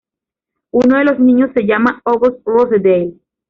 [0.71, 3.19] Uno de los niños se llama August Rosedale.